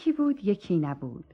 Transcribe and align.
یکی 0.00 0.12
بود 0.12 0.44
یکی 0.44 0.76
نبود. 0.76 1.24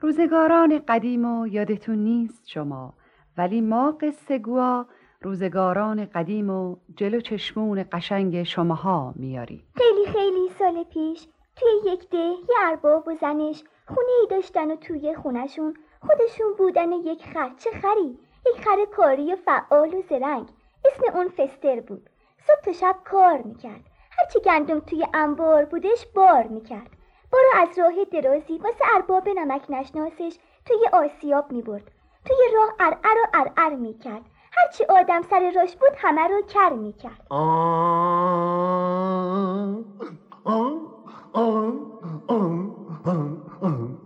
روزگاران 0.00 0.78
قدیم 0.88 1.24
و 1.24 1.46
یادتون 1.46 1.98
نیست 1.98 2.48
شما 2.48 2.94
ولی 3.38 3.60
ما 3.60 3.98
قصه 4.00 4.38
گوا 4.38 4.86
روزگاران 5.22 6.04
قدیم 6.04 6.50
و 6.50 6.76
جلو 6.96 7.20
چشمون 7.20 7.84
قشنگ 7.92 8.42
شماها 8.42 9.14
میاریم. 9.16 9.62
خیلی 9.76 10.06
خیلی 10.06 10.48
سال 10.58 10.84
پیش 10.84 11.28
توی 11.56 11.92
یک 11.92 12.08
ده 12.10 12.18
یه 12.18 12.56
ارباب 12.62 13.08
و 13.08 13.14
زنش 13.14 13.64
خونه 13.86 14.12
ای 14.20 14.26
داشتن 14.30 14.70
و 14.70 14.76
توی 14.76 15.14
خونشون 15.14 15.74
خودشون 16.00 16.54
بودن 16.58 16.92
یک 16.92 17.24
خر. 17.24 17.50
چه 17.58 17.70
خری؟ 17.70 18.18
یک 18.46 18.64
خر 18.64 18.84
کاری 18.96 19.32
و 19.32 19.36
فعال 19.36 19.94
و 19.94 20.02
زرنگ. 20.10 20.48
اسم 20.84 21.16
اون 21.16 21.28
فستر 21.28 21.80
بود. 21.80 22.10
صبح 22.46 22.60
تا 22.64 22.72
شب 22.72 22.96
کار 23.04 23.42
می‌کرد. 23.42 23.84
هرچی 24.18 24.40
گندم 24.40 24.80
توی 24.80 25.06
انبار 25.14 25.64
بودش 25.64 26.06
بار 26.14 26.42
می‌کرد. 26.42 26.97
بارو 27.32 27.48
از 27.54 27.78
راه 27.78 28.04
درازی 28.04 28.58
واسه 28.58 28.84
ارباب 28.94 29.28
نمک 29.28 29.62
نشناسش. 29.68 30.38
توی 30.66 30.86
آسیاب 30.92 31.52
می‌برد. 31.52 31.90
توی 32.24 32.36
راه 32.54 32.74
ارعر 32.80 33.18
و 33.24 33.26
ارعر 33.34 33.74
می‌کرد. 33.74 34.22
هرچی 34.52 34.84
آدم 34.84 35.22
سر 35.22 35.52
راش 35.56 35.76
بود 35.76 35.92
همه 35.96 36.28
رو 36.28 36.42
کر 36.42 36.70
می‌کرد. 36.70 37.26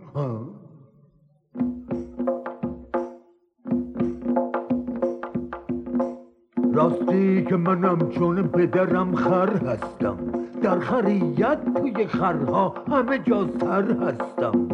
راستی 0.05 0.62
که 7.49 7.55
منم 7.55 8.09
چون 8.09 8.47
پدرم 8.47 9.15
خر 9.15 9.49
هستم. 9.49 10.17
در 10.61 10.79
خریت 10.79 11.73
توی 11.73 12.07
خرها 12.07 12.75
همه 12.91 13.19
جا 13.19 13.47
سر 13.61 13.91
هستم. 13.91 14.69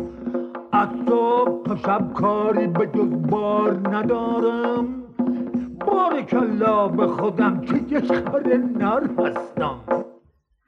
از 0.71 0.87
صبح 1.07 1.63
تا 1.65 1.75
شب 1.75 2.13
کاری 2.13 2.67
به 2.67 2.87
جز 2.87 3.29
بار 3.29 3.79
ندارم. 3.91 5.03
بار 5.79 6.21
کلا 6.21 6.87
به 6.87 7.07
خودم 7.07 7.61
که 7.61 7.75
یک 7.75 8.11
خر 8.11 8.57
نر 8.57 9.03
هستم. 9.17 9.79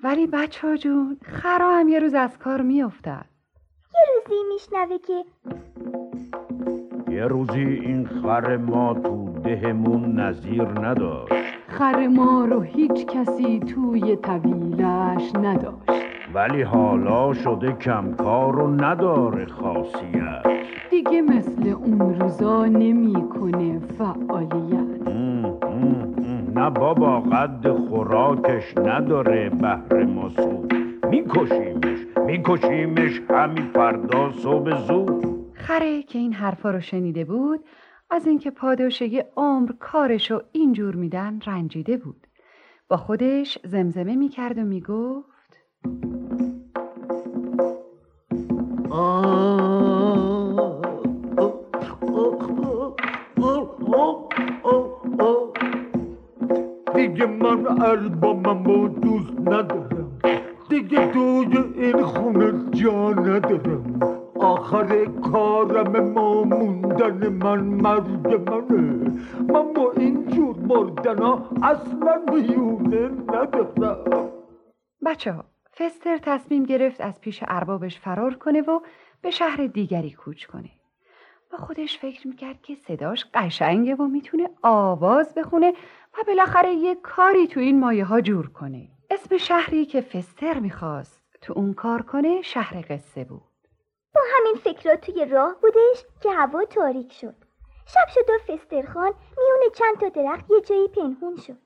ولی 0.03 0.27
بچه 0.27 0.67
ها 0.67 0.75
جون 0.75 1.17
خرا 1.21 1.71
هم 1.71 1.89
یه 1.89 1.99
روز 1.99 2.13
از 2.13 2.37
کار 2.37 2.61
میافتد. 2.61 3.25
یه 3.93 4.01
روزی 4.15 4.43
میشنوه 4.53 4.97
که 4.97 5.25
یه 7.11 7.23
روزی 7.23 7.59
این 7.59 8.05
خر 8.07 8.57
ما 8.57 8.93
تو 8.93 9.30
دهمون 9.55 10.19
نظیر 10.19 10.63
نداشت. 10.63 11.33
خر 11.67 12.07
ما 12.07 12.45
رو 12.45 12.61
هیچ 12.61 13.05
کسی 13.05 13.59
توی 13.59 14.15
طویلش 14.15 15.35
نداشت. 15.35 16.05
ولی 16.33 16.61
حالا 16.61 17.33
شده 17.33 17.71
کمکار 17.71 18.59
و 18.59 18.67
نداره 18.67 19.45
خاصیت. 19.45 20.43
دیگه 20.89 21.21
مثل 21.21 21.69
اون 21.69 22.19
روزا 22.19 22.65
نمی‌کنه 22.65 23.79
فعالیت. 23.79 25.07
ام، 25.07 25.45
ام، 25.45 25.59
ام. 25.63 26.59
نه 26.59 26.69
بابا 26.69 27.19
قد 27.19 27.71
خوراکش 27.71 28.77
نداره 28.77 29.49
بهر 29.49 30.03
ما 30.03 30.29
سود 30.29 30.73
میکشیمش 31.09 31.99
میکشیمش 32.25 33.21
همین 33.29 33.65
فردا 33.73 34.31
صبح 34.31 34.77
زود. 34.87 35.25
خره 35.53 36.03
که 36.03 36.19
این 36.19 36.33
حرفا 36.33 36.71
رو 36.71 36.79
شنیده 36.79 37.25
بود 37.25 37.59
از 38.13 38.27
اینکه 38.27 38.51
پاداشه 38.51 39.25
عمر 39.37 39.71
کارشو 39.79 40.41
اینجور 40.51 40.95
میدن 40.95 41.39
رنجیده 41.45 41.97
بود. 41.97 42.27
با 42.89 42.97
خودش 42.97 43.57
زمزمه 43.63 44.15
می‌کرد 44.15 44.57
و 44.57 44.61
می‌گفت 44.61 45.31
دیگه 56.95 57.25
من 57.25 57.81
اربابمو 57.81 58.87
دوست 58.87 59.39
ندارم. 59.39 60.19
دیگه 60.69 61.11
توی 61.11 61.57
این 61.75 62.03
خونه 62.03 62.71
جا 62.71 63.09
ندارم. 63.09 64.10
آخر 64.61 65.05
کارم 65.05 66.09
ما 66.09 66.43
موندن 66.43 67.29
من 67.29 67.59
مرگ 67.59 68.49
منه. 68.49 69.11
من 69.53 69.73
با 69.73 69.91
این 69.97 70.25
جور 70.27 70.57
مردنا 70.57 71.49
اصلا 71.63 72.21
میونه 72.33 73.07
ندارم. 73.07 74.31
بچه 75.05 75.31
ها 75.31 75.45
فستر 75.77 76.17
تصمیم 76.17 76.63
گرفت 76.63 77.01
از 77.01 77.21
پیش 77.21 77.43
اربابش 77.47 77.99
فرار 77.99 78.33
کنه 78.33 78.61
و 78.61 78.79
به 79.21 79.31
شهر 79.31 79.65
دیگری 79.67 80.11
کوچ 80.11 80.45
کنه. 80.45 80.69
با 81.51 81.57
خودش 81.57 81.97
فکر 81.97 82.27
می‌کرد 82.27 82.61
که 82.61 82.75
صداش 82.75 83.25
قشنگه 83.33 83.95
و 83.95 84.07
می‌تونه 84.07 84.49
آواز 84.63 85.33
بخونه 85.33 85.71
و 86.13 86.17
بالاخره 86.27 86.73
یه 86.73 86.95
کاری 86.95 87.47
تو 87.47 87.59
این 87.59 87.79
مایه 87.79 88.05
ها 88.05 88.21
جور 88.21 88.49
کنه. 88.49 88.87
اسم 89.09 89.37
شهری 89.37 89.85
که 89.85 90.01
فستر 90.01 90.59
می‌خواست 90.59 91.21
تو 91.41 91.53
اون 91.55 91.73
کار 91.73 92.01
کنه 92.01 92.41
شهر 92.41 92.85
قصه 92.89 93.23
بود. 93.23 93.50
با 94.15 94.21
همین 94.37 94.55
فکرات 94.55 95.01
توی 95.01 95.25
راه 95.25 95.55
بودش 95.61 96.05
که 96.21 96.31
هوا 96.31 96.65
تاریک 96.65 97.13
شد. 97.13 97.35
شب 97.85 98.07
شد 98.13 98.29
و 98.29 98.37
فسترخان 98.37 99.13
میونه 99.37 99.69
چند 99.69 99.99
تا 99.99 100.09
درخت 100.09 100.51
یه 100.51 100.61
جایی 100.61 100.87
پنهون 100.87 101.35
شد. 101.35 101.61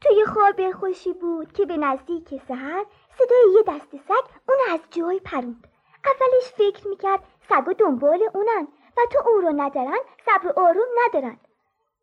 توی 0.00 0.24
خواب 0.24 0.72
خوشی 0.72 1.12
بود 1.12 1.52
که 1.52 1.66
به 1.66 1.76
نزدیک 1.76 2.28
سحر 2.48 2.84
صدای 3.18 3.52
یه 3.54 3.62
دست 3.62 3.96
سگ 3.96 4.24
اون 4.48 4.58
از 4.70 4.80
جای 4.90 5.20
پروند. 5.20 5.68
اولش 6.04 6.52
فکر 6.56 6.88
می‌کرد 6.88 7.20
سگا 7.48 7.72
دنبال 7.72 8.28
اونن 8.34 8.68
و 8.96 9.00
تو 9.12 9.28
او 9.28 9.40
رو 9.40 9.52
ندارن 9.56 9.98
صبر 10.26 10.46
و 10.46 10.52
آروم 10.56 10.88
ندارن. 11.04 11.40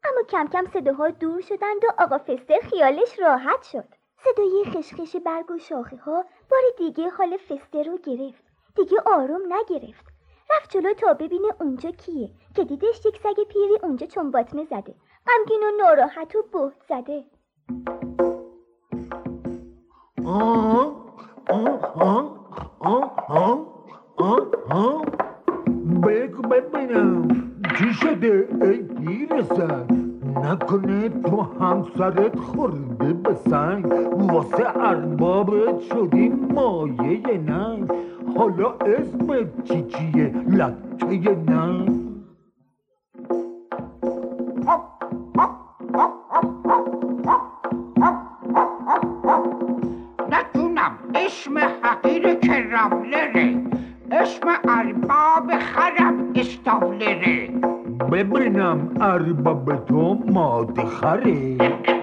اما 0.04 0.24
کم 0.24 0.48
کم 0.48 0.66
صداها 0.66 1.10
دور 1.10 1.42
شدند 1.42 1.86
و 1.86 2.04
آقا 2.04 2.18
فستر 2.18 2.60
خیالش 2.70 3.20
راحت 3.20 3.64
شد. 3.64 3.88
صدای 4.24 4.64
خشخش 4.66 5.16
برگ 5.16 5.52
و 5.52 5.58
شاخه 5.58 5.98
ها 5.98 6.26
بار 6.52 6.62
دیگه 6.78 7.10
حال 7.10 7.38
فستر 7.38 7.84
رو 7.84 7.98
گرفت. 7.98 8.51
دیگه 8.76 8.98
آروم 9.06 9.42
نگرفت. 9.50 10.06
رفت 10.50 10.70
جلو 10.70 10.94
تا 10.94 11.14
ببینه 11.14 11.48
اونجا 11.62 11.92
کیه 11.92 12.30
که 12.56 12.64
دیدش 12.64 13.06
یک 13.06 13.18
سگ 13.18 13.44
پیری 13.50 13.78
اونجا 13.84 14.08
چون 14.08 14.32
باطمه 14.32 14.66
زده. 14.66 14.96
غمگین 15.28 15.64
و 15.64 15.84
ناراحت 15.84 16.36
و 16.36 16.44
بهت 16.54 16.74
زده. 16.90 17.26
بگو 26.04 26.42
ببینم 26.42 27.28
چی 27.78 27.94
شده 27.94 28.48
ای 28.62 28.78
پیرزن 28.78 29.88
نکنه 30.36 31.10
تو 31.10 31.42
همسرت 31.42 32.40
خورده 32.40 33.14
به 33.14 33.36
سنگ. 33.36 33.86
واسه 34.32 34.78
اربابت 34.78 35.80
شدی 35.80 36.30
مایه 36.30 37.38
ننگ. 37.38 37.92
حالا 38.42 38.72
اسمت 38.72 39.64
چی 39.64 39.82
چیه؟ 39.82 40.34
لکه 40.48 41.36
ننگ 41.50 41.90
نتونم. 50.30 50.92
اسم 51.16 51.58
حقیر 51.84 52.34
کراملره. 52.34 53.64
اسم 54.12 54.48
ارباب 54.70 55.60
خرم 55.60 56.34
استاولره 56.36 57.48
ببینم 58.12 58.98
ارباب 59.02 59.86
تو 59.86 60.18
ماده 60.28 60.86
خره 60.86 61.58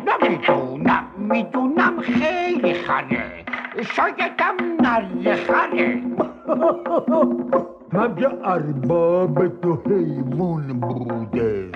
نمی‌دونم. 0.09 1.05
می‌دونم 1.19 2.00
خیلی 2.00 2.75
خره. 2.75 3.44
شایدم 3.82 4.56
نره 4.80 5.34
خره 5.36 6.02
مگه 7.92 8.28
ارباب 8.44 9.60
تو 9.60 9.78
حیوان 9.86 10.80
بوده؟ 10.80 11.70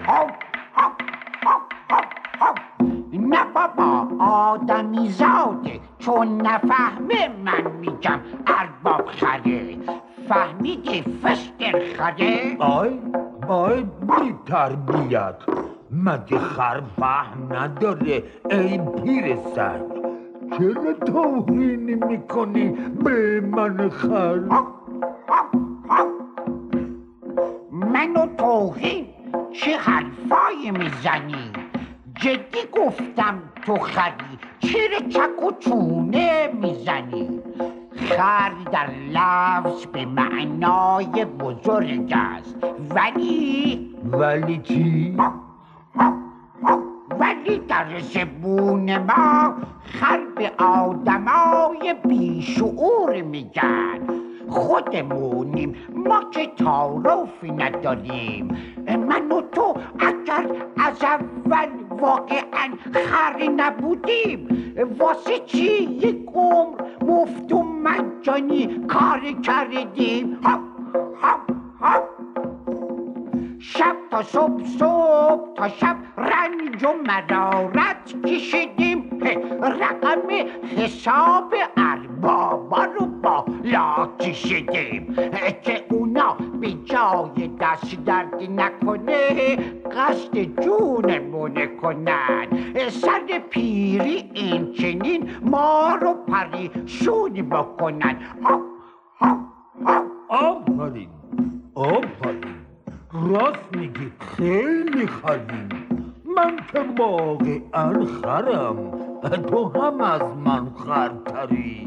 نه 3.13 3.45
بابا 3.55 4.09
آدمی 4.25 5.09
زاده 5.09 5.81
چون 5.99 6.41
نفهمه 6.41 7.29
من 7.45 7.71
میگم 7.81 8.21
ارباب 8.47 9.07
خره 9.07 9.77
فهمیدی 10.29 11.03
فستر 11.23 11.95
خره 11.97 12.57
آی 12.59 12.99
آی 13.49 13.83
بی 13.83 14.35
تربیت. 14.47 15.37
مگه 15.91 16.39
خر 16.39 16.81
فهم 17.01 17.53
نداره 17.53 18.23
ای 18.51 18.79
پیر 18.79 19.37
سگ 19.37 19.92
چرا 20.59 20.93
توهین 20.93 22.05
می‌کنی 22.05 22.69
به 23.05 23.41
من 23.41 23.89
خر؟ 23.89 24.41
منو 27.71 28.27
توهین 28.39 29.07
چه 29.53 29.77
حرفایی 29.77 30.71
می‌زنی؟ 30.71 31.51
جدی 32.15 32.59
گفتم 32.73 33.43
تو 33.67 33.77
خری 33.77 34.39
چرا 34.59 35.09
چک 35.09 35.43
و 35.43 35.51
چونه 35.59 36.51
می‌زنی؟ 36.63 37.41
خر 37.97 38.53
در 38.73 38.91
لفظ 39.13 39.87
به 39.87 40.05
معنای 40.05 41.25
بزرگ 41.25 42.15
است 42.17 42.57
ولی 42.95 43.91
ولی 44.05 44.59
چی؟ 44.59 45.17
ولی 47.43 47.59
در 47.59 47.99
زبون 48.01 48.99
ما 48.99 49.55
خر 49.85 50.21
به 50.37 50.51
آدمای 50.59 51.95
بیشعور 52.09 53.23
میگن. 53.23 54.01
خودمونیم 54.49 55.75
ما 55.95 56.25
که 56.31 56.47
تعارفی 56.47 57.51
نداریم. 57.51 58.57
من 58.87 59.33
و 59.33 59.41
تو 59.41 59.75
اگر 59.99 60.47
از 60.77 61.05
اول 61.05 61.69
واقعا 61.91 62.69
خر 62.93 63.51
نبودیم 63.57 64.49
واسه 64.99 65.39
چی 65.47 65.83
یک 65.83 66.27
عمر 66.35 66.83
مفت 67.03 67.53
و 67.53 67.63
مجانی 67.63 68.87
کار 68.89 69.21
کردیم؟ 69.43 70.39
ها 70.43 70.61
ها 71.23 71.37
ها 71.81 72.22
شب 73.63 73.97
تا 74.11 74.23
صبح 74.23 74.65
صبح 74.65 75.55
تا 75.57 75.69
شب 75.69 75.97
رنج 76.17 76.85
و 76.85 76.93
مرارت 77.07 78.27
کشیدیم 78.27 79.21
رقم 79.63 80.29
حساب 80.77 81.55
اربابا 81.77 82.85
رو 82.85 83.07
بالا 83.07 84.09
کشیدیم. 84.21 85.15
که 85.63 85.85
اونا 85.91 86.37
به 86.61 86.73
جای 86.73 87.51
دست 87.61 88.05
درد 88.05 88.43
نکنه 88.51 89.57
قصد 89.97 90.39
جونمونه 90.39 91.67
کنن. 91.67 92.47
سر 92.89 93.39
پیری 93.51 94.31
این 94.35 94.73
چنین 94.73 95.31
ما 95.43 95.95
رو 96.01 96.15
پریشون 96.15 97.33
بکنن. 97.33 98.17
ها 98.45 98.61
ها 99.21 99.39
ها 99.87 100.05
آفرین 100.29 101.09
آفرین 101.75 102.62
راست 103.15 103.77
میگی. 103.77 104.13
خیلی 104.21 105.07
خریم 105.07 105.69
من 106.37 106.57
که 106.73 106.81
واقعا 106.99 108.05
خرم. 108.05 108.91
تو 109.23 109.69
هم 109.69 110.01
از 110.01 110.23
من 110.23 110.71
خرتری. 110.75 111.87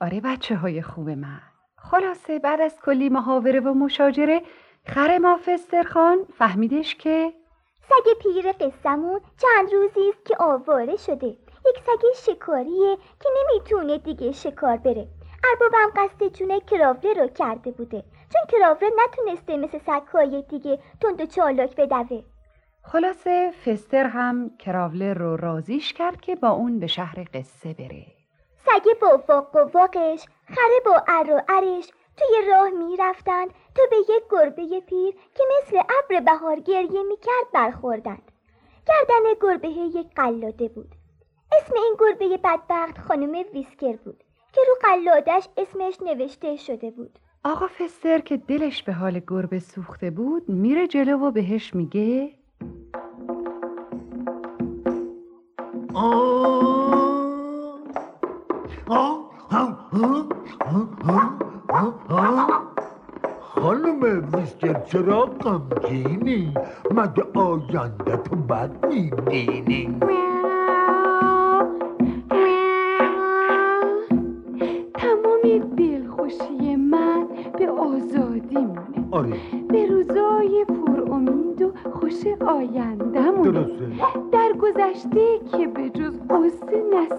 آره 0.00 0.20
بچه 0.20 0.56
های 0.56 0.82
خوب 0.82 1.10
من. 1.10 1.40
خلاصه 1.76 2.38
بعد 2.38 2.60
از 2.60 2.80
کلی 2.84 3.08
محاوره 3.08 3.60
و 3.60 3.74
مشاجره 3.74 4.42
خر 4.86 5.18
ما 5.18 5.38
فسترخان 5.46 6.18
فهمیدش 6.38 6.94
که 6.94 7.32
سگ 7.88 8.18
پیر 8.22 8.52
قصمون 8.52 9.20
چند 9.36 9.72
روزی 9.72 10.08
است 10.08 10.24
که 10.24 10.36
آواره 10.38 10.96
شده. 10.96 11.26
یک 11.66 11.82
سگ 11.86 12.32
شکاریه 12.32 12.96
که 12.96 13.28
نمی‌تونه 13.40 13.98
دیگه 13.98 14.32
شکار 14.32 14.76
بره. 14.76 15.08
اربابم 15.50 15.90
قصد 15.96 16.32
جون 16.32 16.60
کراوله 16.60 17.12
رو 17.14 17.28
کرده 17.28 17.70
بوده. 17.70 18.04
چون 18.34 18.60
کراوله 18.60 18.90
نتونسته 19.04 19.56
مثل 19.56 19.78
سگهای 19.78 20.42
دیگه 20.42 20.78
تند 21.00 21.20
و 21.20 21.26
چالاک 21.26 21.76
بدوه. 21.76 22.22
خلاصه 22.82 23.50
فستر 23.64 24.06
هم 24.06 24.50
کراوله 24.58 25.12
رو 25.12 25.36
رازیش 25.36 25.92
کرد 25.92 26.20
که 26.20 26.36
با 26.36 26.48
اون 26.48 26.78
به 26.78 26.86
شهر 26.86 27.26
قصه 27.34 27.74
بره. 27.74 28.06
سگ 28.56 29.00
با 29.00 29.22
واق 29.28 29.56
و 29.56 29.58
واقش 29.58 30.26
خره 30.46 30.80
با 30.86 31.02
ار 31.08 31.30
و 31.30 31.42
ارش 31.48 31.90
توی 32.16 32.50
راه 32.50 32.70
می‌رفتند 32.70 33.50
تا 33.74 33.82
به 33.90 33.96
یک 33.96 34.22
گربه 34.30 34.80
پیر 34.80 35.14
که 35.34 35.44
مثل 35.58 35.76
ابر 35.76 36.20
بهار 36.20 36.60
گریه 36.60 37.02
می‌کرد 37.02 37.52
برخوردند. 37.52 38.32
گردن 38.86 39.34
گربه 39.40 39.68
یک 39.68 40.14
قلاده 40.16 40.68
بود. 40.68 40.94
اسم 41.52 41.74
این 41.76 41.96
گربه 41.98 42.36
بدبخت 42.44 42.98
خانم 42.98 43.44
ویسکر 43.52 43.96
بود 43.96 44.24
که 44.52 44.60
رو 44.68 44.74
قلادش 44.82 45.48
اسمش 45.56 46.02
نوشته 46.02 46.56
شده 46.56 46.90
بود. 46.90 47.18
آقا 47.46 47.66
فستر 47.66 48.18
که 48.18 48.36
دلش 48.36 48.82
به 48.82 48.92
حال 48.92 49.20
گربه 49.26 49.58
سوخته 49.58 50.10
بود 50.10 50.48
میره 50.48 50.86
جلو 50.86 51.18
و 51.18 51.30
بهش 51.30 51.74
میگه 51.74 52.30
خانم 63.40 64.28
ویسکر 64.34 64.80
چرا 64.80 65.26
غمگینی؟ 65.26 66.54
مگه 66.90 67.24
آینده 67.34 68.16
تو 68.16 68.36
بد 68.36 68.86
می‌بینی؟ 68.86 70.13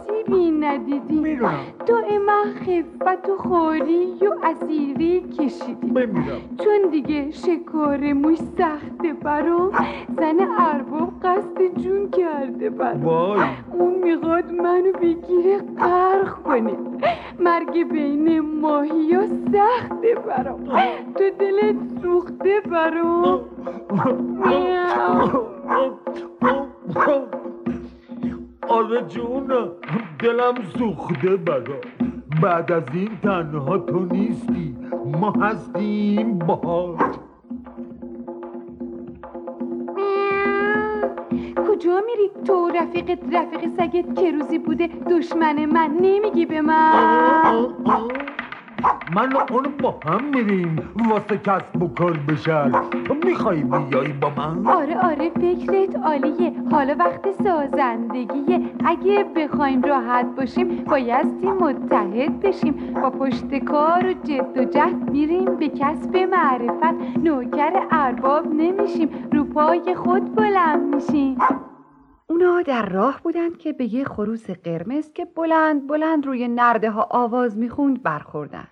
قصه 0.06 0.14
نصیبی 0.14 0.52
ندیدیم 0.52 1.22
می‌دونم 1.22 1.60
دائما 1.86 2.44
خفت 2.60 3.30
و 3.30 3.38
خاری 3.38 4.14
و 4.22 4.34
اسیری 4.44 5.22
کشیدیم 5.22 5.94
بمیرم. 5.94 6.42
چون 6.64 6.90
دیگه 6.92 7.32
شکار 7.32 8.14
موش 8.14 8.38
سخته 8.38 9.14
برام 9.14 9.72
زن 10.18 10.40
ارباب 10.60 11.14
قصد 11.24 11.82
جون 11.84 12.10
کرده 12.10 12.70
برام 12.70 13.04
وای. 13.04 13.40
اون 13.74 13.94
می‌خواد 13.94 14.52
منو 14.52 14.92
بگیره 14.92 15.58
غرق 15.80 16.30
کنه. 16.44 16.72
مرگ 17.40 17.92
بین 17.92 18.40
ماهی 18.40 19.14
ها 19.14 19.24
سخته 19.28 20.16
برام 20.28 20.66
تو 21.16 21.24
دلت 21.40 21.76
سوخته 22.02 22.62
برام 22.72 23.40
آره 28.70 29.02
جونم 29.02 29.68
دلم 30.20 30.56
سوخته 30.78 31.36
برا. 31.36 31.82
بعد 32.42 32.72
از 32.72 32.84
این 32.94 33.10
تنها 33.24 33.78
تو 33.78 34.00
نیستی 34.00 34.78
ما 35.06 35.32
هستیم 35.32 36.38
باهات 36.40 37.20
کجا 41.68 42.02
میری؟ 42.06 42.32
تو 42.48 42.70
رفیقت 42.70 43.20
رفیق 43.32 43.70
سگت 43.78 44.20
که 44.20 44.32
روزی 44.32 44.60
بوده 44.60 44.88
دشمن 44.88 45.66
من 45.66 45.98
نمیگی 46.02 46.46
به 46.46 46.62
من. 46.62 47.68
من 49.16 49.34
و 49.34 49.38
اون 49.52 49.64
با 49.82 50.00
هم 50.06 50.24
میریم. 50.24 50.90
واسه 51.10 51.38
کسب 51.38 51.84
و 51.84 51.88
کار 51.88 52.20
بشر 52.28 52.72
تو 53.06 53.14
می‌خوای 53.14 53.64
بیایی 53.64 54.14
با 54.14 54.32
من؟ 54.38 54.68
آره 54.68 54.98
آره 54.98 55.30
فکرت 55.30 55.96
عالیه. 55.96 56.54
حالا 56.72 56.96
وقت 57.00 57.44
سازندگیه. 57.44 58.60
اگه 58.86 59.26
بخوایم 59.36 59.82
راحت 59.82 60.26
باشیم 60.26 60.84
بایستی 60.84 61.48
متحد 61.48 62.40
بشیم. 62.40 62.74
با 63.02 63.10
پشت 63.10 63.56
کار 63.56 64.06
و 64.06 64.14
جد 64.14 64.58
و 64.58 64.64
جهد 64.64 65.10
میریم 65.10 65.56
به 65.56 65.70
کسب 65.70 66.18
معرفت. 66.18 67.18
نوکر 67.24 67.88
ارباب 67.92 68.48
نمیشیم. 68.48 69.10
رو 69.34 69.44
پای 69.44 69.96
خود 69.96 70.36
بلند 70.36 70.96
میشیم. 70.96 71.38
اونا 72.28 72.62
در 72.62 72.86
راه 72.86 73.20
بودند 73.24 73.58
که 73.58 73.74
به 73.74 73.94
یه 73.94 74.04
خروس 74.04 74.50
قرمز 74.50 75.14
که 75.14 75.26
بلند 75.26 75.88
بلند 75.88 76.26
روی 76.26 76.48
نرده 76.48 76.92
ها 76.92 77.08
آواز 77.12 77.58
می‌خوند 77.58 78.04
برخوردن. 78.04 78.68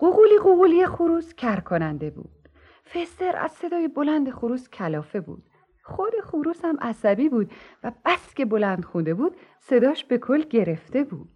قوقولی 0.00 0.38
قوقولی 0.42 0.86
خروس 0.86 1.34
کر 1.34 1.60
کننده 1.60 2.10
بود. 2.10 2.48
فستر 2.94 3.36
از 3.36 3.52
صدای 3.52 3.88
بلند 3.88 4.30
خروس 4.30 4.68
کلافه 4.68 5.20
بود. 5.20 5.42
خود 5.82 6.12
خروس 6.24 6.64
هم 6.64 6.76
عصبی 6.80 7.28
بود 7.28 7.52
و 7.84 7.92
بس 8.04 8.34
که 8.34 8.44
بلند 8.44 8.84
خونده 8.84 9.14
بود 9.14 9.36
صداش 9.60 10.04
به 10.04 10.18
کل 10.18 10.42
گرفته 10.42 11.04
بود. 11.04 11.28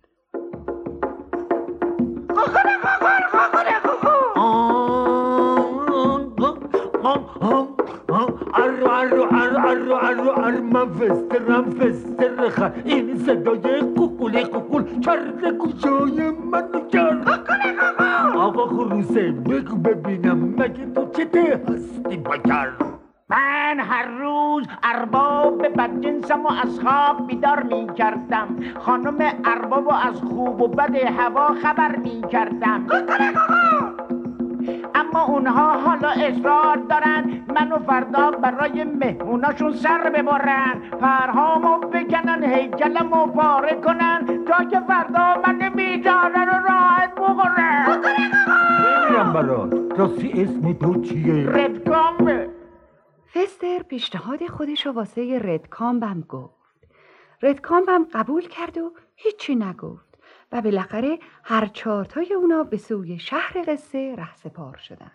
ارو 8.55 8.91
ارو 8.91 9.23
ارو 9.33 9.59
ارو 9.69 9.95
ارو 9.95 10.31
ارو 10.31 10.63
من 10.63 10.93
فسترم 10.93 11.71
فستر 11.71 12.49
خر 12.49 12.73
این 12.85 13.19
صدای 13.19 13.81
قوقولی 13.81 14.45
قوقول 14.45 15.01
کرده 15.01 15.53
گوشای 15.53 16.31
منو 16.31 16.89
کرد 16.89 18.04
آقا 18.25 18.67
خروسه 18.67 19.33
بگو 19.33 19.77
ببینم 19.77 20.55
مگه 20.59 20.87
تو 20.95 21.07
چته 21.11 21.61
هستی 21.69 22.17
بگر 22.17 22.73
من 23.29 23.81
هر 23.81 24.07
روز 24.07 24.67
ارباب 24.83 25.69
بدجنسم 25.69 26.47
و 26.47 26.51
از 26.63 26.81
خواب 26.81 27.27
بیدار 27.27 27.63
می 27.63 27.95
کردم 27.95 28.49
خانم 28.81 29.33
ارباب 29.45 29.87
و 29.87 29.93
از 29.93 30.21
خوب 30.21 30.61
و 30.61 30.69
بد 30.69 30.97
هوا 30.97 31.55
خبر 31.55 31.97
می 31.97 32.23
کردم 32.31 32.87
اما 34.95 35.25
اونها 35.25 35.79
حالا 35.79 36.09
اصرار 36.09 36.77
دارن 36.77 37.45
منو 37.55 37.79
فردا 37.79 38.31
برای 38.31 38.85
مهموناشون 38.85 39.73
سر 39.73 40.11
ببرن. 40.11 40.83
پرهامو 41.01 41.79
بکنن 41.79 42.45
هیکلمو 42.45 43.27
پاره 43.27 43.75
کنن 43.75 44.27
تا 44.47 44.65
که 44.65 44.81
فردا 44.81 45.41
راستی 50.05 50.33
اسم 50.33 50.73
تو 50.73 51.03
چیه؟ 51.03 51.47
ردکامبه 51.51 52.51
فستر 53.35 53.83
پیشنهاد 53.83 54.47
خودش 54.47 54.87
رو 54.87 54.93
واسه 54.93 55.41
ردکامبم 55.43 56.21
گفت. 56.21 56.55
ردکامبم 57.43 58.05
قبول 58.13 58.49
کرد 58.49 58.79
و 58.79 58.93
هیچی 59.17 59.55
نگفت 59.55 60.19
و 60.53 60.63
بالاخره 60.63 61.19
هر 61.45 61.67
چهارتای 61.67 62.35
اونا 62.35 62.63
به 62.63 62.77
سوی 62.77 63.19
شهر 63.19 63.65
قصه 63.67 64.15
رهسپار 64.19 64.77
شدن. 64.77 65.13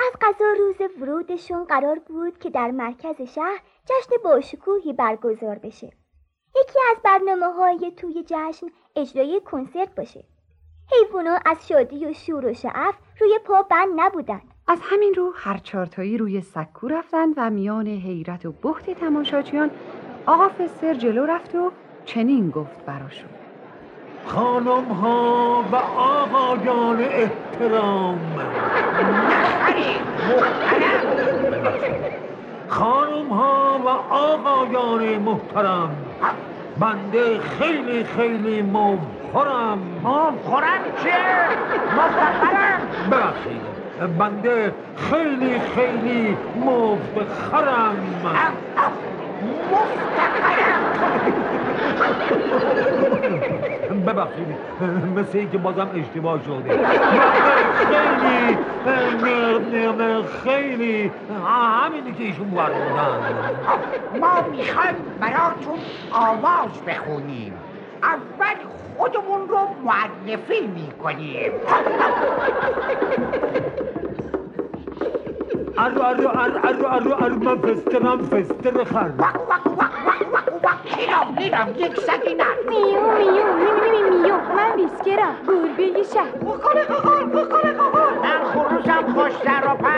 از 0.00 0.12
قضا 0.20 0.52
روز 0.58 0.90
ورودشون 1.00 1.64
قرار 1.64 1.98
بود 1.98 2.38
که 2.38 2.50
در 2.50 2.70
مرکز 2.70 3.22
شهر 3.22 3.62
جشن 3.84 4.10
باشکوهی 4.24 4.92
برگزار 4.92 5.58
بشه. 5.58 5.92
یکی 6.56 6.78
از 6.90 6.96
برنامه 7.04 7.46
های 7.46 7.92
توی 7.96 8.24
جشن 8.26 8.66
اجرای 8.96 9.40
کنسرت 9.44 9.94
باشه. 9.94 10.24
حیوونا 10.90 11.38
از 11.46 11.68
شادی 11.68 12.06
و 12.06 12.12
شور 12.12 12.46
و 12.46 12.54
شعف 12.54 12.94
روی 13.20 13.38
پا 13.44 13.62
بند 13.62 13.88
نبودن 13.96 14.40
از 14.68 14.78
همین 14.82 15.14
رو 15.14 15.32
هر 15.36 15.58
چهارتایی 15.58 16.18
روی 16.18 16.40
سکو 16.40 16.88
رفتن 16.88 17.28
و 17.36 17.50
میان 17.50 17.86
حیرت 17.86 18.46
و 18.46 18.52
بحت 18.52 18.90
تماشاچیان 18.90 19.70
آقا 20.26 20.48
فستر 20.48 20.94
جلو 20.94 21.26
رفت 21.26 21.54
و 21.54 21.72
چنین 22.04 22.50
گفت 22.50 22.84
براشون. 22.84 23.30
خانم 24.24 24.84
ها 24.84 25.64
و 25.72 25.76
آقایان 25.76 27.00
احترام. 27.00 28.18
خانم 32.68 33.28
ها 33.28 33.80
و 33.84 33.88
آقایان 34.14 35.18
محترم. 35.18 35.96
بنده 36.80 37.38
خیلی 37.38 38.04
خیلی 38.04 38.62
مبخورم 39.28 39.78
مبخورم 40.04 40.80
چیه؟ 41.02 41.48
مفتخرم 41.96 42.80
ببخشید. 43.10 43.62
بنده 44.18 44.74
خیلی 44.96 45.60
خیلی 45.74 46.36
مفتخرم 46.56 47.96
ببخشید. 54.06 54.46
مثل 55.16 55.38
اینکه 55.38 55.58
بازم 55.58 55.88
اشتباه 55.94 56.40
شده. 56.42 56.80
خیلی 58.84 60.22
خیلی 60.44 61.12
همینی 61.84 62.12
که 62.12 62.24
ایشون 62.24 62.50
فرمودن 62.50 63.18
ما 64.20 64.42
می‌خوایم 64.50 64.94
براتون 65.20 65.78
آواز 66.12 66.82
بخونیم. 66.86 67.52
اول 68.02 68.54
خودمون 68.98 69.48
رو 69.48 69.58
معرفی 69.84 70.66
می‌کنیم 70.66 71.52
ارو 75.78 76.02
ارو 76.02 76.28
ارو 76.28 76.58
ارو 76.64 76.86
ارو 76.86 77.24
ارو 77.24 77.36
من 77.36 77.58
فسترم 77.58 78.22
فستر 78.22 78.84
خر 78.84 79.12
وق 79.18 79.36
وق 79.50 79.66
وق 79.66 79.94
وق 80.06 80.34
وق 80.34 80.64
وق 80.64 80.98
میرم 80.98 81.34
میرم 81.38 81.74
یک 81.78 82.00
سگی 82.00 82.34
نه 82.34 82.44
میو 82.68 83.00
میو 83.18 83.54
میو 83.54 83.74
میو 83.80 84.22
میو 84.22 84.36
من 84.36 84.76
بیسکرم 84.76 85.36
گربه 85.48 86.02
شهر 86.02 86.32
من 88.22 88.44
خروسم 88.44 89.12
خوش 89.14 89.32
سر 89.44 89.64
و 89.66 89.76
پر 89.76 89.97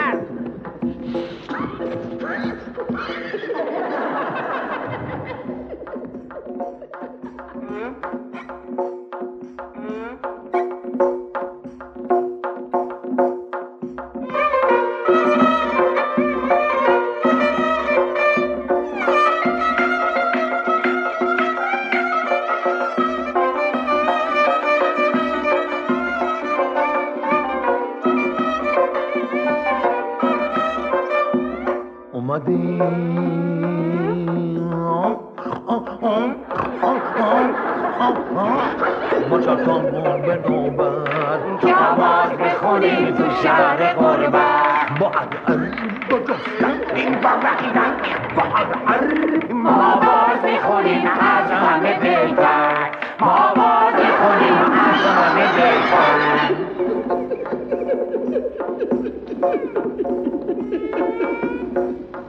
شهر 43.43 43.93
قربت 43.93 44.99
با 44.99 45.11
با 46.09 46.19
جستن 46.19 46.81
این 46.95 47.21
با 47.21 47.29
رقیدن 47.29 47.93
ما 49.53 49.71
آواز 49.71 50.45
می‌خونیم 50.45 51.07
از 51.07 51.51
همه 51.51 51.99
بهتر 51.99 52.89
ما 53.19 53.27
آواز 53.27 53.93
می‌خونیم 53.93 54.57
از 54.61 55.05
همه 55.05 55.45
بهتر 55.55 56.41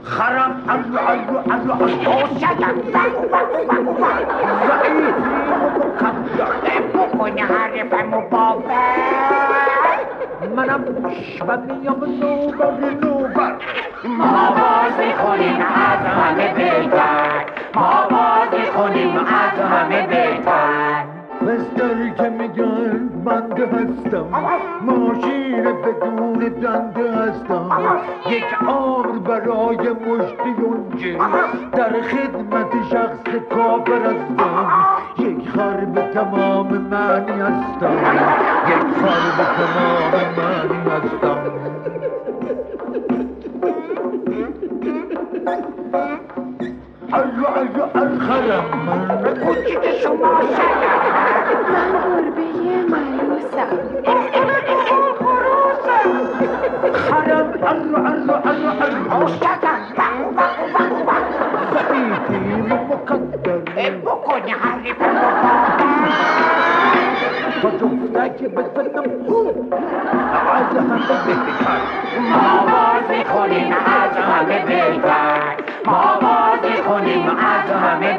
خرم 0.03 0.65
ارو 0.69 0.99
ارو 1.09 1.37
ارو 1.53 1.73
ارو 1.83 2.39
شدم 2.41 2.77
ضعیفی 2.93 3.27
و 3.33 3.37
مکبر 4.01 4.53
بکن 6.95 7.39
حرفم 7.39 8.15
و 8.15 8.21
باور 8.21 8.22
منم 10.49 10.85
و 11.49 11.57
میام 11.57 12.05
نوبر 12.21 12.73
نوبر 13.03 13.55
ما 14.05 14.25
آواز 14.25 14.93
می‌خونیم 14.99 15.57
از 15.57 16.07
همه 16.07 16.55
بهتر. 16.55 17.45
ما 17.75 17.83
آواز 17.83 18.49
می‌خونیم 18.61 19.17
از 19.17 19.61
همه 19.61 20.07
بهتر. 20.07 21.05
مستری 21.43 22.11
که 22.11 22.29
میگن 22.29 23.09
بنده 23.25 23.67
هستم. 23.67 24.27
ماشین 24.83 25.63
بدون 25.63 26.39
دنده 26.39 27.13
هستم. 27.13 27.69
یک 28.31 28.45
عمر 28.69 29.19
برای 29.19 29.77
مشتی 29.77 30.55
در 31.73 32.01
خدمت 32.01 32.73
شخص 32.91 33.37
کافر 33.51 34.03
هستم. 34.03 34.69
یک 35.43 35.51
خر 35.51 35.85
به 35.85 36.03
تمام 36.15 36.79
معنی 36.79 37.41
هستم. 37.41 37.93
یک 38.69 38.87
خر 39.01 39.25
به 39.37 39.45
تمام 39.59 40.15
معنی 40.37 40.81
هستم. 40.91 41.39
ارو 47.13 47.47
ارو 47.57 47.83
ارخرم 47.95 48.65
من 48.87 49.35
کوچیک 49.45 49.85
شما 50.03 50.41
شدم 50.41 51.03
من 51.73 51.93
گربه 52.05 52.49
ملوسم. 52.93 53.71
خرم 56.93 57.49
ارو 57.63 57.97
ارو 57.97 58.33
ارو 58.33 58.71
ارو 59.11 59.29
و 64.33 64.41
باور 64.95 64.95
با 67.63 67.71
جفتک 67.71 68.43
بزنم 68.43 69.11
از 70.53 70.77
همه 70.77 71.19
بهتر 71.27 71.81
ما 72.31 72.61
آواز 72.61 73.11
می‌خونیم 73.11 73.73
از 73.73 74.17
همه 74.17 74.59
بهتر 74.67 75.57
ما 75.87 75.93
آواز 75.93 76.61
می‌خونیم 76.71 77.29
از 77.29 77.71
همه 77.71 78.19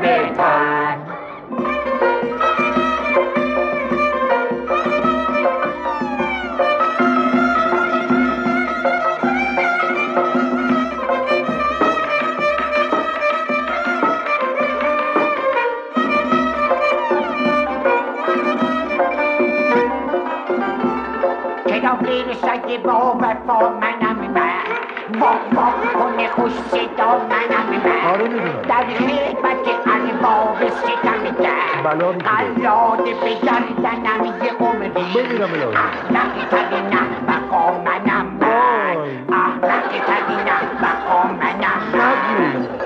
شیر 22.14 22.34
سگ 22.34 22.82
با 22.84 23.18
وفا 23.22 23.70
منم 23.70 24.32
من 24.34 25.20
وام 25.20 25.40
وام 25.56 25.74
کنه 25.94 26.28
خوش 26.30 26.52
صدا 26.52 27.12
منم 27.30 27.70
من 27.86 28.62
در 28.62 28.84
خدمت 28.84 29.68
ارباب 29.88 30.70
ستم 30.70 31.44
در 31.44 31.84
قلاد 32.24 33.04
به 33.04 33.34
گردنم 33.44 34.26
یه 34.44 34.52
عمری 34.60 35.44
احمق 35.76 36.50
ترین 36.52 36.94
احمقا 36.94 37.72
منم 37.72 38.26
من 38.42 38.98
احمق 39.34 39.90
ترین 39.90 40.50
احمقا 40.50 41.24
منم 41.28 41.82
من 41.94 42.83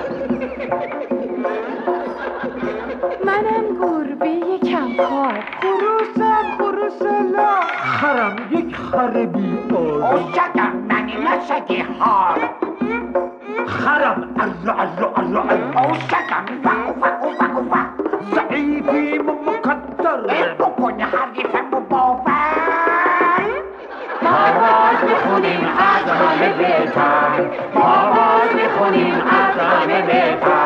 خر 8.92 9.26
بی 9.26 9.58
آر 10.02 10.20
شکم 10.32 10.72
منی 10.88 11.16
مشکی 11.16 11.84
هار 12.00 12.38
خرم 13.66 14.28
ارو 14.40 14.80
ارو 14.80 15.08
ارو 15.16 15.40
ارو 15.40 15.94
شکم 15.94 16.44
فکو 16.64 16.92
فکو 17.00 17.30
فکو 17.30 17.62
فکو 17.62 18.34
ضعیفی 18.34 19.18
مقدر. 19.18 20.34
ای 20.34 20.54
بکنه 20.58 21.04
حریفم 21.04 21.74
و 21.74 21.80
باور 21.80 22.22
ما 24.22 24.30
باز 24.60 25.10
می‌خونیم 25.10 25.60
از 25.78 26.10
همه 26.10 26.48
بیتر 26.48 27.40
ما 27.74 28.12
باز 28.14 28.54
می‌خونیم 28.54 29.14
از 29.14 29.58
همه 29.58 30.02
بیتر 30.02 30.57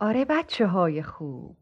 آره 0.00 0.24
بچه 0.24 0.66
های 0.66 1.02
خوب. 1.02 1.56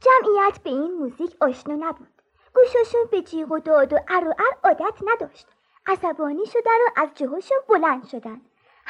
جمعیت 0.00 0.58
به 0.64 0.70
این 0.70 0.94
موزیک 0.94 1.36
آشنا 1.40 1.74
نبود. 1.74 2.22
گوشاشون 2.54 3.00
به 3.10 3.22
جیغ 3.22 3.52
و 3.52 3.58
داد 3.58 3.92
و 3.92 3.96
ار 4.08 4.28
و 4.28 4.34
ار 4.38 4.58
عادت 4.64 4.94
نداشت. 5.06 5.46
عصبانی 5.86 6.46
شدن 6.46 6.78
و 6.86 7.00
از 7.00 7.08
جاهاشون 7.14 7.58
بلند 7.68 8.06
شدن. 8.06 8.40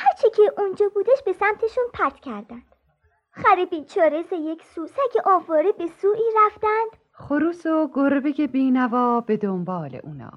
هرچی 0.03 0.31
که 0.37 0.43
اونجا 0.59 0.87
بودش 0.95 1.23
به 1.27 1.33
سمتشون 1.33 1.85
پرت 1.95 2.21
کردند. 2.21 2.63
خر 3.31 3.65
بیچاره 3.71 4.23
ز 4.23 4.33
یک 4.33 4.63
سو 4.65 4.87
سگ 4.87 5.21
آواره 5.25 5.73
به 5.73 5.87
سوی 5.87 6.21
رفتند. 6.47 7.03
خروس 7.13 7.67
و 7.67 7.91
گربه 7.95 8.47
بینوا 8.47 9.21
به 9.21 9.37
دنبال 9.37 10.01
اونا. 10.05 10.31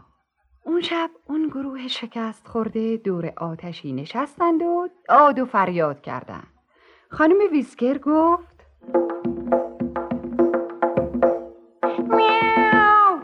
اون 0.65 0.81
شب 0.81 1.09
اون 1.29 1.47
گروه 1.47 1.87
شکست 1.87 2.47
خورده 2.47 2.97
دور 2.97 3.33
آتشی 3.37 3.93
نشستند 3.93 4.61
و 4.61 4.87
داد 5.09 5.39
و 5.39 5.45
فریاد 5.45 6.01
کردند. 6.01 6.47
خانم 7.09 7.37
ویسکر 7.51 7.97
گفت 7.97 8.55
میاو! 12.09 13.19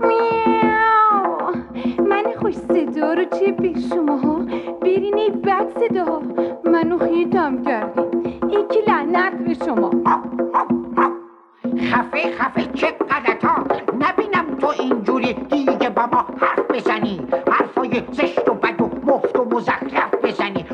میاو! 0.00 1.54
من 1.98 2.32
خوش 2.40 2.54
صدا 2.54 3.12
رو 3.12 3.24
چه 3.24 3.52
به 3.52 3.80
شما 3.80 4.16
ها 4.16 4.57
برین 4.98 5.18
ای 5.18 5.30
بد 5.30 5.66
صدا 5.78 6.22
منو 6.64 6.98
خیتم 6.98 7.62
کردین 7.62 8.24
یکی 8.50 8.80
لعنت 8.86 9.32
به 9.32 9.54
شما. 9.54 9.90
خفه 11.90 12.32
خفه 12.38 12.64
چه 12.74 12.86
غلطا. 12.86 13.64
نبینم 14.00 14.56
تو 14.60 14.66
اینجوری 14.66 15.32
دیگه 15.32 15.90
با 15.90 16.06
ما 16.12 16.24
حرف 16.40 16.70
بزنی. 16.70 17.20
حرفای 17.50 18.02
زشت 18.12 18.48
و 18.48 18.54
بد 18.54 18.80
و 18.80 18.90
مفت 19.06 19.38
و 19.38 19.44
مزخرف 19.44 20.14
بزنی. 20.22 20.64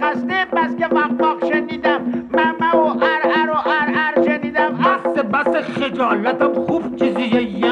خسته. 0.00 0.46
بس 0.52 0.76
که 0.76 0.86
وق 0.86 1.20
وق 1.20 1.52
شنیدم. 1.52 2.00
ممه 2.32 2.70
و 2.74 2.78
ار 2.78 3.22
ار 3.36 3.50
و 3.50 3.56
ار 3.56 3.90
ار 3.94 4.24
شنیدم. 4.26 4.78
اخ 4.80 5.06
بس 5.06 5.48
بس 5.48 5.64
خجالتم. 5.64 6.54
خوب 6.54 6.96
چیزیه. 6.96 7.63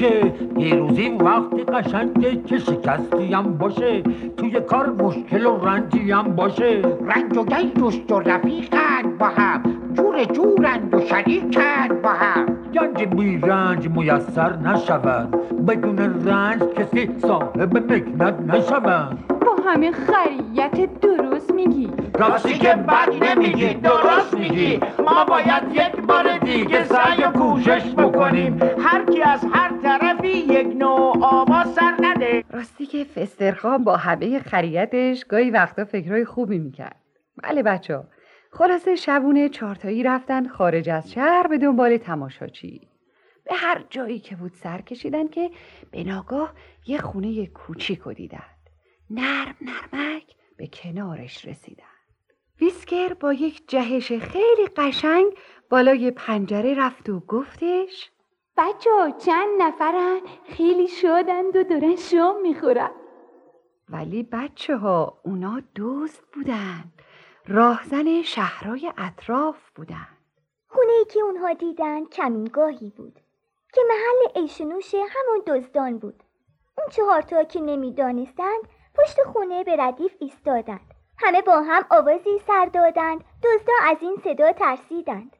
چه 0.00 0.32
پیروزی 0.56 1.08
وقتی 1.08 1.64
قشنگه 1.64 2.42
که 2.42 2.58
شکستی 2.58 3.32
هم 3.32 3.58
باشه. 3.58 4.02
توی 4.36 4.60
کار 4.60 4.90
مشکل 4.90 5.46
و 5.46 5.58
رنجی 5.64 6.10
هم 6.10 6.22
باشه. 6.22 6.82
رنج 6.82 7.36
و 7.36 7.44
گنج 7.44 8.10
و 8.10 8.18
رفیقن 8.18 9.18
با 9.18 9.26
هم. 9.26 9.62
جور 9.92 10.24
جورند 10.24 10.94
و 10.94 11.00
شریکن 11.00 11.88
با 12.02 12.08
هم. 12.08 12.46
گنج 12.74 13.04
بی 13.04 13.38
رنج 13.38 13.88
میسر 13.88 14.56
نشود. 14.56 15.30
بدون 15.66 15.98
رنج 15.98 16.62
کسی 16.62 17.10
صاحب 17.18 17.78
مکنت 17.78 18.34
نشود. 18.54 19.18
با 19.28 19.70
همه 19.70 19.92
خریت 19.92 21.00
درست 21.00 21.54
میگی. 21.54 21.90
راستی 22.14 22.58
که 22.58 22.74
بد 22.74 23.24
نمیگی 23.24 23.74
درست 23.74 24.34
میگی. 24.34 24.80
ما 24.98 25.24
باید 25.24 25.62
یک 25.72 25.96
بار 26.06 26.38
دیگه 26.38 26.84
سعی 26.84 27.22
و 27.24 27.30
کوشش 27.30 27.94
بکنیم. 27.94 28.58
هر 28.78 29.04
کی 29.04 29.22
از 29.22 29.44
هر 29.52 29.78
طرفی 29.82 30.28
یک 30.28 30.66
نوع 30.66 31.24
آواز 31.24 31.74
سر 31.74 31.94
نده. 32.00 32.44
راستی 32.50 32.86
که 32.86 33.04
فسترخان 33.04 33.84
با 33.84 33.96
همه 33.96 34.38
خریتش 34.38 35.24
گاهی 35.24 35.50
وقتا 35.50 35.84
فکرهای 35.84 36.24
خوبی 36.24 36.58
می‌کرد. 36.58 36.96
بله 37.42 37.62
بچه 37.62 37.96
ها 37.96 38.04
خلاصه 38.52 38.96
شبونه 38.96 39.48
چارتایی 39.48 40.02
رفتن 40.02 40.48
خارج 40.48 40.88
از 40.88 41.12
شهر 41.12 41.46
به 41.46 41.58
دنبال 41.58 41.96
تماشاچی. 41.96 42.88
به 43.44 43.54
هر 43.54 43.84
جایی 43.90 44.18
که 44.18 44.36
بود 44.36 44.52
سر 44.54 44.80
کشیدن 44.80 45.28
که 45.28 45.50
به 45.90 46.04
ناگاه 46.04 46.52
یه 46.86 46.98
خونه 46.98 47.46
کوچیک 47.46 48.08
دیدند 48.08 48.70
نرم 49.10 49.54
نرمک 49.60 50.24
به 50.56 50.66
کنارش 50.66 51.44
رسیدن. 51.44 51.84
ویسکر 52.60 53.14
با 53.14 53.32
یک 53.32 53.68
جهش 53.68 54.12
خیلی 54.12 54.66
قشنگ 54.76 55.32
بالای 55.70 56.10
پنجره 56.10 56.74
رفت 56.74 57.08
و 57.08 57.20
گفتش 57.20 58.10
بچه 58.56 58.90
ها 58.90 59.10
چند 59.10 59.62
نفرن؟ 59.62 60.20
خیلی 60.44 60.88
شادند 60.88 61.56
و 61.56 61.62
دارن 61.62 61.96
شام 61.96 62.42
می‌خورن. 62.42 62.90
ولی 63.88 64.22
بچه 64.22 64.76
ها 64.76 65.20
اونا 65.24 65.62
دوست 65.74 66.22
بودن. 66.34 66.84
راهزن 67.48 68.22
شهرهای 68.22 68.92
اطراف 68.98 69.70
بودن. 69.74 70.08
خونه 70.68 70.92
ای 70.92 71.04
که 71.04 71.20
اونها 71.20 71.52
دیدن 71.52 72.04
کمینگاهی 72.04 72.90
بود 72.96 73.20
که 73.72 73.80
محل 73.88 74.42
عیش 74.42 74.60
و 74.60 74.64
نوش 74.64 74.94
همون 74.94 75.42
دزدان 75.46 75.98
بود. 75.98 76.22
اون 76.78 76.88
چهارتا 76.90 77.44
که 77.44 77.60
نمی‌دانستند 77.60 78.60
پشت 78.94 79.22
خونه 79.22 79.64
به 79.64 79.76
ردیف 79.78 80.12
ایستادند. 80.20 80.94
همه 81.22 81.42
با 81.42 81.62
هم 81.62 81.82
آوازی 81.90 82.38
سر 82.46 82.68
دادند. 82.72 83.24
دزدا 83.42 83.72
از 83.90 83.96
این 84.00 84.16
صدا 84.24 84.52
ترسیدند. 84.52 85.36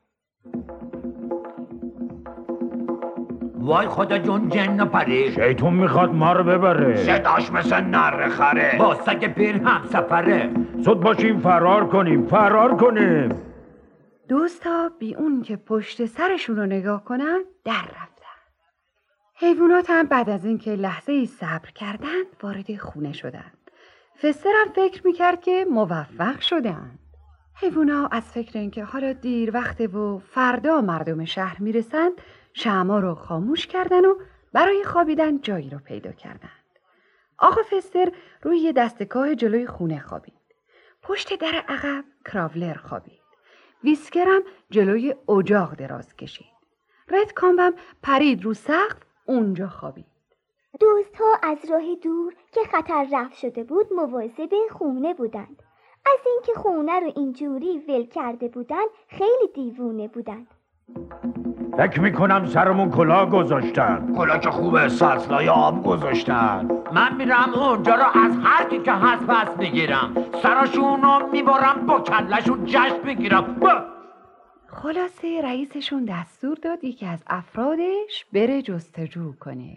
وای 3.55 3.89
خدا 3.89 4.19
جون 4.19 4.49
جن 4.49 4.85
پری. 4.85 5.33
شیطون 5.33 5.75
می‌خواد 5.75 6.15
ما 6.15 6.33
رو 6.33 6.45
ببره. 6.45 6.97
صداش 6.97 7.53
مثل 7.53 7.81
نر 7.81 8.29
خره. 8.29 8.77
با 8.79 8.95
سگ 8.95 9.35
پیر 9.35 9.57
هم 9.57 9.85
سفره. 9.85 10.51
زود 10.79 11.01
باشیم 11.01 11.41
فرار 11.41 11.89
کنیم 11.89 12.27
فرار 12.27 12.77
کنیم. 12.77 13.29
دوستا 14.29 14.91
بی 14.99 15.15
اون 15.15 15.43
که 15.43 15.57
پشت 15.57 16.07
سرشون 16.07 16.57
رو 16.57 16.67
نگاه 16.67 17.05
کنن 17.05 17.45
در 17.65 17.73
رفتن. 17.73 18.11
حیوانات 19.35 19.91
هم 19.91 20.07
بعد 20.07 20.31
از 20.31 20.45
اینکه 20.45 20.71
لحظه 20.71 21.13
ای 21.13 21.27
صبر 21.27 21.71
کردند 21.75 22.27
وارد 22.43 22.77
خونه 22.77 23.13
شدند 23.13 23.60
فستر 24.23 24.53
هم 24.57 24.73
فکر 24.73 25.07
می‌کرد 25.07 25.41
که 25.41 25.67
موفق 25.71 26.41
شدند 26.41 26.99
حیوونا 27.55 28.07
از 28.07 28.23
فکر 28.23 28.59
اینکه 28.59 28.85
حالا 28.85 29.13
دیر 29.13 29.51
وقته 29.55 29.87
و 29.87 30.19
فردا 30.19 30.81
مردم 30.81 31.25
شهر 31.25 31.63
می‌رسند 31.63 32.13
شمع 32.53 33.01
رو 33.01 33.15
خاموش 33.15 33.67
کردن 33.67 34.05
و 34.05 34.15
برای 34.53 34.85
خوابیدن 34.85 35.41
جایی 35.41 35.71
رو 35.71 35.79
پیدا 35.79 36.13
کردند. 36.13 36.51
آقا 37.39 37.63
فستر 37.63 38.13
روی 38.43 38.59
یه 38.59 38.73
دستگاه 38.73 39.35
جلوی 39.35 39.67
خونه 39.67 40.01
خوابید. 40.01 40.35
پشت 41.03 41.39
در 41.39 41.65
عقب 41.69 42.05
کراولر 42.25 42.75
خوابید. 42.75 43.21
ویسکرم 43.85 44.43
جلوی 44.71 45.15
اجاق 45.29 45.75
دراز 45.75 46.17
کشید. 46.17 46.47
رد 47.09 47.33
کامبم 47.33 47.73
پرید 48.03 48.45
رو 48.45 48.55
سقف 48.55 48.97
اونجا 49.25 49.69
خوابید. 49.69 50.10
دوستها 50.81 51.27
از 51.43 51.59
راه 51.71 51.95
دور 52.03 52.35
که 52.53 52.61
خطر 52.73 53.07
رفت 53.13 53.35
شده 53.35 53.65
بود 53.65 53.87
مواظب 53.97 54.51
خونه 54.71 55.15
بودند. 55.15 55.63
از 56.07 56.19
اینکه 56.27 56.53
خونه 56.55 57.01
رو 57.01 57.13
اینجوری 57.17 57.79
ول 57.89 58.07
کرده 58.07 58.49
بودند 58.49 58.89
خیلی 59.09 59.49
دیوونه 59.55 60.09
بودند. 60.09 60.47
فکر 61.77 62.01
می‌کنم 62.01 62.47
سرمون 62.47 62.91
کلاه 62.91 63.31
گذاشتن. 63.31 64.15
کلا 64.17 64.39
که 64.39 64.51
خوبه 64.51 64.89
سرسلای 64.89 65.49
آب 65.49 65.85
گذاشتن. 65.85 66.69
من 66.93 67.17
میرم 67.17 67.55
اونجا 67.55 67.95
رو 67.95 68.05
از 68.25 68.39
هر 68.43 68.69
کی 68.69 68.79
که 68.79 68.93
هست 68.93 69.27
پس 69.27 69.59
می‌گیرم. 69.59 70.15
سراشون 70.43 71.03
رو 71.03 71.27
می‌برم 71.33 71.87
با 71.87 72.01
کلشون 72.01 72.65
جشن 72.65 73.07
می‌گیرم. 73.07 73.61
خلاصه 74.67 75.41
رئیسشون 75.45 76.05
دستور 76.05 76.57
داد 76.63 76.85
یکی 76.85 77.07
از 77.07 77.23
افرادش 77.27 78.27
بره 78.33 78.63
جستجو 78.63 79.33
کنه. 79.41 79.77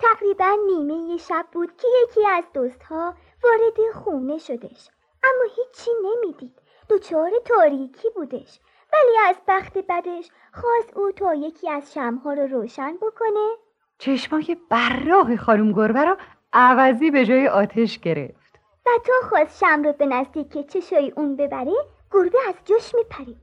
تقریبا 0.00 0.56
نیمه 0.66 1.16
شب 1.16 1.46
بود 1.52 1.76
که 1.76 1.88
یکی 2.02 2.26
از 2.26 2.44
دوستها 2.54 3.14
وارد 3.44 3.92
خونه 3.94 4.38
شدش. 4.38 4.88
اما 5.24 5.44
هیچی 5.56 5.90
نمی‌دید. 6.04 6.52
دچار 6.90 7.30
تاریکی 7.44 8.10
بودش. 8.14 8.60
ولی 8.92 9.18
از 9.28 9.36
بخت 9.48 9.78
بدش 9.78 10.30
خواست 10.52 10.96
او 10.96 11.12
تا 11.12 11.34
یکی 11.34 11.70
از 11.70 11.92
شمها 11.92 12.32
رو 12.32 12.46
روشن 12.46 12.96
بکنه. 12.96 13.56
چشمای 13.98 14.56
براغ 14.70 15.36
خانم 15.36 15.72
گربه 15.72 16.04
را 16.04 16.16
عوضی 16.52 17.10
به 17.10 17.24
جای 17.24 17.48
آتش 17.48 17.98
گرفت. 17.98 18.58
و 18.86 18.90
تا 19.06 19.28
خواست 19.28 19.58
شم 19.58 19.82
رو 19.82 19.92
به 19.92 20.06
نزدیک 20.06 20.66
چشای 20.66 21.12
اون 21.16 21.36
ببره 21.36 21.74
گربه 22.12 22.38
از 22.48 22.54
جوش 22.64 22.94
میپره 22.94 23.34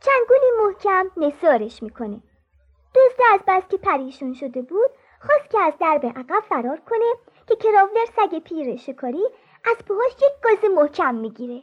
چنگولی 0.00 0.50
محکم 0.64 1.10
نسارش 1.16 1.82
می‌کنه. 1.82 2.20
دوست 2.94 3.20
از 3.32 3.40
بس 3.48 3.68
که 3.68 3.76
پریشون 3.76 4.34
شده 4.34 4.62
بود 4.62 4.90
خواست 5.26 5.50
که 5.50 5.60
از 5.60 5.72
درب 5.80 6.06
عقب 6.06 6.40
فرار 6.48 6.80
کنه 6.80 7.12
که 7.46 7.56
کراولر 7.56 8.04
سگ 8.16 8.38
پیر 8.38 8.76
شکاری 8.76 9.24
از 9.64 9.76
پاهاش 9.88 10.12
یک 10.12 10.32
گاز 10.42 10.70
محکم 10.76 11.14
می‌گیره. 11.14 11.62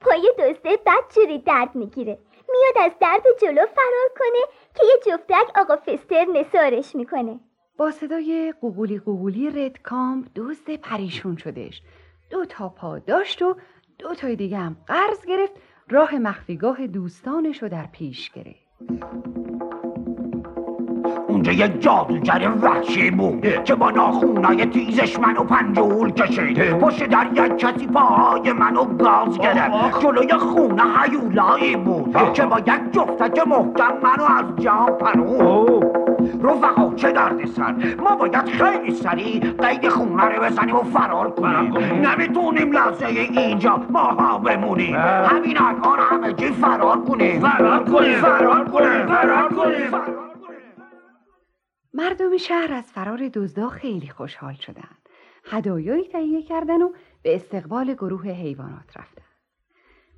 پای 0.00 0.32
دوسته 0.38 0.78
بدجوری 0.86 1.38
درد 1.38 1.74
می‌گیره. 1.74 2.18
میاد 2.48 2.86
از 2.86 2.98
درب 3.00 3.22
جلو 3.40 3.66
فرار 3.66 4.08
کنه 4.18 4.40
که 4.74 4.86
یه 4.86 4.98
جفتک 5.06 5.58
آقا 5.58 5.76
فستر 5.76 6.24
نسارش 6.24 6.94
می‌کنه. 6.94 7.40
با 7.76 7.90
صدای 7.90 8.54
قوقولی 8.60 8.98
قوقولی 8.98 9.50
رد 9.50 9.82
کامپ 9.82 10.26
دوست 10.34 10.70
پریشون 10.70 11.36
شدش. 11.36 11.82
دو 12.30 12.44
تا 12.44 12.68
پا 12.68 12.98
داشت 12.98 13.42
و 13.42 13.56
دو 13.98 14.14
تای 14.14 14.36
دیگه 14.36 14.56
هم 14.56 14.76
قرض 14.86 15.26
گرفت. 15.26 15.52
راه 15.90 16.14
مخفیگاه 16.14 16.86
دوستانش 16.86 17.62
رو 17.62 17.68
در 17.68 17.86
پیش 17.92 18.30
گرفت. 18.30 18.66
اونجا 21.36 21.52
یه 21.52 21.68
جادوگر 21.68 22.50
وحشی 22.62 23.10
بود 23.10 23.62
که 23.64 23.74
با 23.74 23.90
ناخونای 23.90 24.66
تیزش 24.66 25.18
منو 25.18 25.44
پنجول 25.44 26.10
کشید. 26.10 26.78
پشت 26.78 27.04
در 27.04 27.26
یک 27.34 27.58
کسی 27.58 27.86
پاهای 27.86 28.52
منو 28.52 28.84
گاز 28.84 29.38
گرفت. 29.38 30.00
جلوی 30.00 30.32
خونه 30.32 30.82
هیولایی 31.02 31.76
بود 31.76 32.32
که 32.32 32.42
با 32.42 32.58
یک 32.58 32.92
جفتک 32.92 33.46
محکم 33.46 33.92
منو 34.02 34.24
از 34.24 34.44
جا 34.64 34.86
پرون. 35.00 35.82
رفقا 36.42 36.94
چه 36.96 37.12
درد 37.12 37.46
سر 37.46 37.74
ما 37.98 38.16
باید 38.16 38.48
خیلی 38.48 38.94
سریع 38.94 39.40
قید 39.40 39.88
خونه 39.88 40.24
رو 40.24 40.42
بزنیم 40.42 40.76
و 40.76 40.82
فرار 40.82 41.30
کنیم. 41.30 41.74
نمی‌تونیم 42.06 42.72
لحظه 42.72 43.06
اینجا 43.06 43.80
ماها 43.90 44.38
بمونیم. 44.38 44.96
همین 44.96 45.58
الان 45.58 45.98
همه 46.10 46.32
جی 46.32 46.46
فرار 46.46 47.00
کنیم. 47.00 47.40
فرار 47.40 47.84
کنیم. 47.84 48.14
فرار 48.14 48.64
کنیم. 48.64 49.06
فرار 49.06 49.48
کنیم. 49.48 50.25
مردم 51.96 52.36
شهر 52.36 52.72
از 52.72 52.92
فرار 52.92 53.28
دزدا 53.28 53.68
خیلی 53.68 54.08
خوشحال 54.08 54.54
شدند. 54.54 55.08
هدایایی 55.44 56.08
تهیه 56.08 56.42
کردن 56.42 56.82
و 56.82 56.92
به 57.22 57.34
استقبال 57.34 57.94
گروه 57.94 58.28
حیوانات 58.28 58.96
رفتند. 58.96 59.26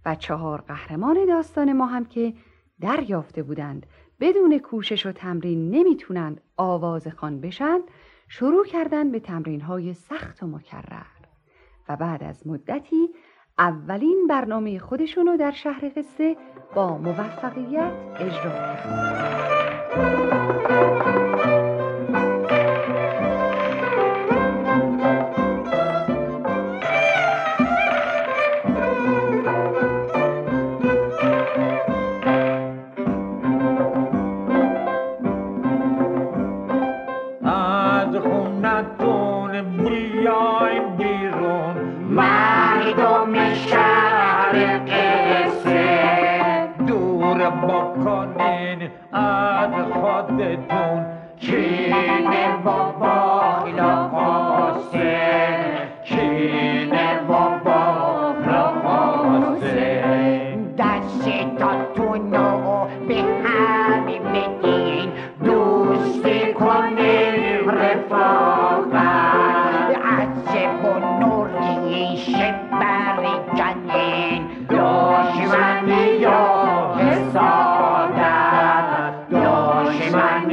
و 0.06 0.14
چهار 0.14 0.60
قهرمان 0.60 1.26
داستان 1.26 1.72
ما 1.72 1.86
هم 1.86 2.04
که 2.04 2.34
دریافته 2.80 3.42
بودند 3.42 3.86
بدون 4.20 4.58
کوشش 4.58 5.06
و 5.06 5.12
تمرین 5.12 5.70
نمی‌تونند 5.70 6.40
آواز 6.56 7.08
خان 7.08 7.40
بشند 7.40 7.82
شروع 8.28 8.64
کردند 8.66 9.12
به 9.12 9.20
تمرین 9.20 9.60
های 9.60 9.94
سخت 9.94 10.42
و 10.42 10.46
مکرر 10.46 11.06
و 11.88 11.96
بعد 11.96 12.22
از 12.22 12.46
مدتی 12.46 13.08
اولین 13.58 14.26
برنامه 14.28 14.78
خودشونو 14.78 15.36
در 15.36 15.50
شهر 15.50 15.92
قصه 15.96 16.36
با 16.74 16.98
موفقیت 16.98 17.92
اجرا 18.20 18.50
کردند. 18.50 19.58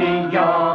India. 0.06 0.65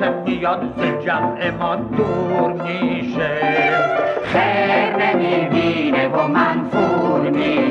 که 0.00 0.10
میاد 0.10 0.74
ز 0.76 1.04
جمع 1.04 1.50
ما 1.50 1.76
دور 1.76 2.52
میشه. 2.52 4.09
و 6.12 6.28
من 6.28 6.68
فور 6.70 7.30
می 7.30 7.69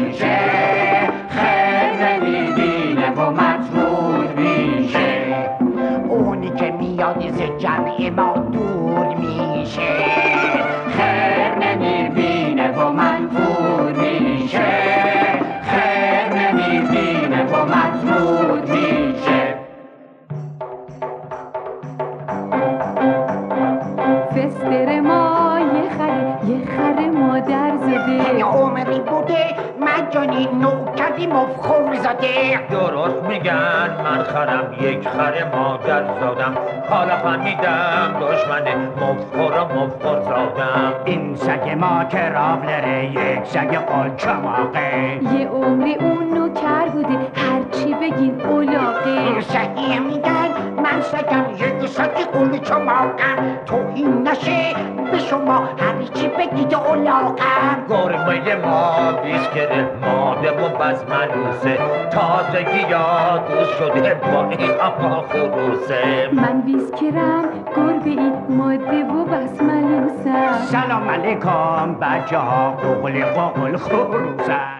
today. 29.05 29.78
مجانی 30.09 30.47
نو 30.61 30.93
کردی 30.95 31.27
مفخور 31.27 31.95
زاده 31.95 32.67
درست 32.71 33.23
میگن 33.23 33.89
من 34.03 34.23
خرم 34.23 34.73
یک 34.81 35.09
خر 35.09 35.33
مادر 35.55 36.03
زادم. 36.19 36.57
حالا 36.89 37.15
فهمیدم 37.15 38.15
دشمن 38.21 38.63
مفخور 39.01 39.51
و 39.51 39.79
مفخور 39.79 40.21
زادم. 40.21 40.93
این 41.05 41.35
سگ 41.35 41.69
ما 41.79 42.03
که 42.03 42.29
راولره 42.29 43.05
یک 43.05 43.45
سگ 43.45 43.75
قلچماقه 43.75 45.19
یه 45.39 45.47
عمری 45.47 45.95
اون 45.95 46.33
نوکر 46.33 46.85
بوده 46.93 47.17
هرچی 47.35 47.93
بگین 47.93 48.41
اولاقه. 48.41 49.41
صحیح 49.41 49.99
میگن 49.99 50.49
من 50.83 51.01
سگم 51.01 51.45
یک 51.57 51.89
سگ 51.89 52.17
قلچماقم 52.33 53.57
توهین 53.65 54.27
نشه 54.27 54.75
به 55.11 55.17
شما 55.17 55.55
هرچی 55.57 56.27
بگید 56.27 56.73
اولاقم 56.75 57.85
گرمه 57.89 58.55
ما 58.55 59.11
بیسکره 59.23 59.87
ماده 60.01 60.51
و 60.51 60.69
بزملوسه 60.69 61.77
تازگی 62.11 62.89
یا 62.89 63.37
دوست 63.37 63.77
شده 63.77 64.13
با 64.15 64.49
این 64.49 64.71
آقا 64.71 65.21
خروسه. 65.27 66.29
من 66.33 66.61
بیسکرم 66.61 67.43
گربه 67.75 68.09
ای 68.09 68.31
ماده 68.49 69.03
و 69.03 69.25
بسملوسم 69.25 70.51
سلام 70.65 71.09
علیکم 71.09 71.95
بچه 72.01 72.37
ها 72.37 72.71
قوقل 72.71 73.23
قوقل 73.25 73.77
خروسم 73.77 74.78